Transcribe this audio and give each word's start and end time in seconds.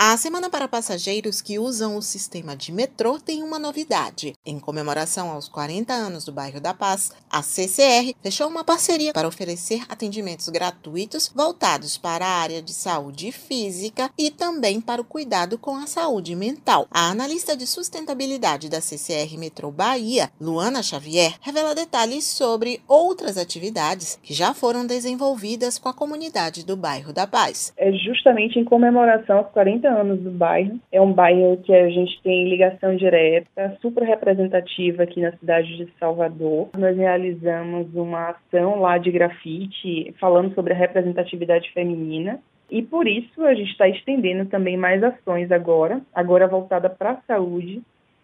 A 0.00 0.16
Semana 0.16 0.48
para 0.48 0.68
Passageiros 0.68 1.42
que 1.42 1.58
usam 1.58 1.96
o 1.96 2.02
sistema 2.02 2.54
de 2.54 2.70
metrô 2.70 3.18
tem 3.18 3.42
uma 3.42 3.58
novidade. 3.58 4.32
Em 4.46 4.60
comemoração 4.60 5.28
aos 5.28 5.48
40 5.48 5.92
anos 5.92 6.24
do 6.24 6.30
bairro 6.30 6.60
da 6.60 6.72
Paz, 6.72 7.10
a 7.28 7.42
CCR 7.42 8.14
fechou 8.22 8.46
uma 8.46 8.62
parceria 8.62 9.12
para 9.12 9.26
oferecer 9.26 9.82
atendimentos 9.88 10.48
gratuitos 10.50 11.32
voltados 11.34 11.98
para 11.98 12.24
a 12.24 12.40
área 12.40 12.62
de 12.62 12.72
saúde 12.72 13.32
física 13.32 14.08
e 14.16 14.30
também 14.30 14.80
para 14.80 15.02
o 15.02 15.04
cuidado 15.04 15.58
com 15.58 15.74
a 15.74 15.88
saúde 15.88 16.36
mental. 16.36 16.86
A 16.92 17.10
analista 17.10 17.56
de 17.56 17.66
sustentabilidade 17.66 18.70
da 18.70 18.80
CCR 18.80 19.36
Metrô 19.36 19.72
Bahia, 19.72 20.30
Luana 20.40 20.80
Xavier, 20.80 21.34
revela 21.40 21.74
detalhes 21.74 22.22
sobre 22.22 22.80
outras 22.86 23.36
atividades 23.36 24.16
que 24.22 24.32
já 24.32 24.54
foram 24.54 24.86
desenvolvidas 24.86 25.76
com 25.76 25.88
a 25.88 25.92
comunidade 25.92 26.64
do 26.64 26.76
bairro 26.76 27.12
da 27.12 27.26
Paz. 27.26 27.74
É 27.76 27.90
justamente 27.90 28.60
em 28.60 28.64
comemoração 28.64 29.38
aos 29.38 29.50
40 29.50 29.87
anos 29.88 30.20
do 30.20 30.30
bairro. 30.30 30.78
É 30.92 31.00
um 31.00 31.12
bairro 31.12 31.56
que 31.58 31.72
a 31.74 31.88
gente 31.88 32.20
tem 32.22 32.48
ligação 32.48 32.96
direta, 32.96 33.76
super 33.80 34.04
representativa 34.04 35.02
aqui 35.02 35.20
na 35.20 35.32
cidade 35.32 35.76
de 35.76 35.88
Salvador. 35.98 36.68
Nós 36.76 36.96
realizamos 36.96 37.92
uma 37.94 38.30
ação 38.30 38.80
lá 38.80 38.98
de 38.98 39.10
grafite 39.10 40.14
falando 40.20 40.54
sobre 40.54 40.72
a 40.72 40.76
representatividade 40.76 41.70
feminina. 41.72 42.40
E 42.70 42.82
por 42.82 43.08
isso 43.08 43.44
a 43.44 43.54
gente 43.54 43.70
está 43.70 43.88
estendendo 43.88 44.44
também 44.50 44.76
mais 44.76 45.02
ações 45.02 45.50
agora, 45.50 46.02
agora 46.14 46.46
voltada 46.46 46.90
para 46.90 47.12
a 47.12 47.20
saúde, 47.26 47.80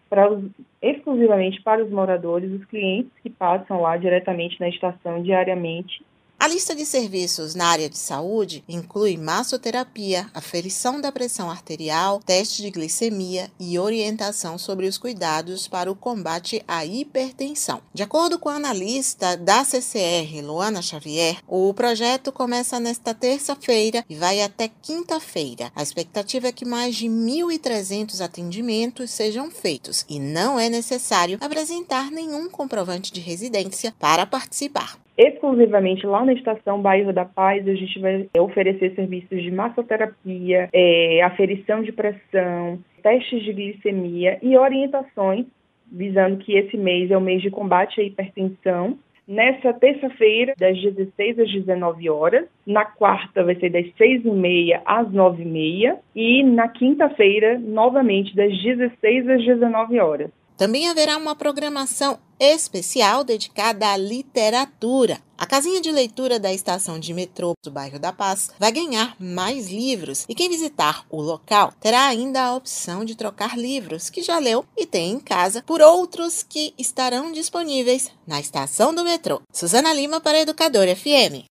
para 0.07 0.31
os, 0.31 0.43
exclusivamente 0.81 1.61
para 1.63 1.83
os 1.83 1.89
moradores, 1.89 2.51
os 2.51 2.63
clientes 2.65 3.11
que 3.23 3.29
passam 3.29 3.81
lá 3.81 3.97
diretamente 3.97 4.59
na 4.59 4.69
estação 4.69 5.21
diariamente 5.23 6.05
a 6.45 6.47
lista 6.47 6.75
de 6.75 6.85
serviços 6.85 7.55
na 7.55 7.65
área 7.65 7.89
de 7.89 7.97
saúde 7.97 8.63
inclui 8.69 9.17
massoterapia, 9.17 10.29
aferição 10.31 11.01
da 11.01 11.11
pressão 11.11 11.49
arterial, 11.49 12.21
teste 12.23 12.61
de 12.61 12.69
glicemia 12.69 13.51
e 13.59 13.79
orientação 13.79 14.55
sobre 14.55 14.85
os 14.85 14.95
cuidados 14.95 15.67
para 15.67 15.91
o 15.91 15.95
combate 15.95 16.63
à 16.67 16.85
hipertensão. 16.85 17.81
De 17.91 18.03
acordo 18.03 18.37
com 18.37 18.49
a 18.49 18.57
analista 18.57 19.35
da 19.35 19.63
CCR, 19.63 20.41
Luana 20.43 20.83
Xavier, 20.83 21.37
o 21.47 21.73
projeto 21.73 22.31
começa 22.31 22.79
nesta 22.79 23.13
terça-feira 23.13 24.05
e 24.07 24.13
vai 24.13 24.43
até 24.43 24.67
quinta-feira. 24.67 25.71
A 25.75 25.81
expectativa 25.81 26.49
é 26.49 26.51
que 26.51 26.63
mais 26.63 26.95
de 26.95 27.07
1.300 27.07 28.21
atendimentos 28.21 29.09
sejam 29.09 29.49
feitos 29.49 30.05
e 30.07 30.19
não 30.19 30.59
é 30.59 30.69
necessário 30.69 31.39
apresentar 31.41 32.11
nenhum 32.11 32.47
comprovante 32.49 33.11
de 33.11 33.19
residência 33.19 33.95
para 33.97 34.27
participar. 34.27 35.04
Exclusivamente 35.17 36.05
lá 36.05 36.25
na 36.25 36.33
estação 36.33 36.81
Bairro 36.81 37.13
da 37.13 37.23
Paz, 37.23 37.65
a 37.67 37.73
gente 37.73 37.99
vai 37.99 38.29
oferecer 38.37 38.93
serviços 38.95 39.41
de 39.41 39.49
massoterapia, 39.49 40.69
é, 40.73 41.21
aferição 41.23 41.81
de 41.81 41.93
pressão, 41.93 42.79
testes 43.01 43.43
de 43.43 43.53
glicemia 43.53 44.37
e 44.41 44.57
orientações, 44.57 45.45
visando 45.89 46.37
que 46.37 46.53
esse 46.53 46.75
mês 46.75 47.11
é 47.11 47.17
o 47.17 47.21
mês 47.21 47.41
de 47.41 47.49
combate 47.49 48.01
à 48.01 48.03
hipertensão. 48.03 48.97
Nessa 49.27 49.73
terça-feira, 49.73 50.53
das 50.57 50.79
16 50.79 51.39
às 51.39 51.51
19 51.51 52.09
horas. 52.09 52.45
Na 52.65 52.85
quarta, 52.85 53.43
vai 53.43 53.55
ser 53.55 53.71
das 53.71 53.85
6h30 53.99 54.81
às 54.85 55.07
9h30. 55.07 55.97
E 56.15 56.43
na 56.43 56.67
quinta-feira, 56.67 57.57
novamente, 57.57 58.35
das 58.35 58.51
16 58.61 59.29
às 59.29 59.43
19 59.43 59.99
horas. 59.99 60.29
Também 60.57 60.87
haverá 60.87 61.17
uma 61.17 61.35
programação 61.35 62.19
especial 62.39 63.23
dedicada 63.23 63.91
à 63.91 63.97
literatura. 63.97 65.21
A 65.37 65.45
casinha 65.45 65.81
de 65.81 65.91
leitura 65.91 66.39
da 66.39 66.53
estação 66.53 66.97
de 66.97 67.13
metrô 67.13 67.53
do 67.61 67.69
bairro 67.69 67.99
da 67.99 68.13
Paz 68.13 68.51
vai 68.57 68.71
ganhar 68.71 69.15
mais 69.19 69.69
livros 69.69 70.25
e 70.29 70.35
quem 70.35 70.49
visitar 70.49 71.05
o 71.09 71.21
local 71.21 71.73
terá 71.79 72.05
ainda 72.05 72.41
a 72.41 72.55
opção 72.55 73.03
de 73.03 73.15
trocar 73.15 73.57
livros 73.57 74.09
que 74.09 74.23
já 74.23 74.39
leu 74.39 74.65
e 74.77 74.85
tem 74.85 75.11
em 75.11 75.19
casa 75.19 75.61
por 75.65 75.81
outros 75.81 76.41
que 76.41 76.73
estarão 76.77 77.31
disponíveis 77.31 78.11
na 78.25 78.39
estação 78.39 78.93
do 78.93 79.03
metrô. 79.03 79.41
Suzana 79.51 79.93
Lima 79.93 80.21
para 80.21 80.39
Educador 80.39 80.87
FM. 80.95 81.45